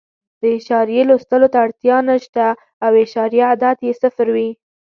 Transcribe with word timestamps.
د 0.39 0.41
اعشاریې 0.53 1.01
لوستلو 1.09 1.47
ته 1.53 1.57
اړتیا 1.65 1.97
نه 2.09 2.15
شته 2.25 2.45
او 2.85 2.91
اعشاریه 3.01 3.45
عدد 3.53 3.77
یې 3.87 3.91
صفر 4.01 4.27
وي. 4.35 4.49